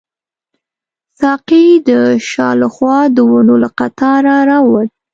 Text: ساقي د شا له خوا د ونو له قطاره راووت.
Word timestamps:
ساقي 1.19 1.65
د 1.87 1.89
شا 2.29 2.49
له 2.61 2.67
خوا 2.73 2.99
د 3.15 3.17
ونو 3.31 3.55
له 3.63 3.69
قطاره 3.79 4.35
راووت. 4.49 4.89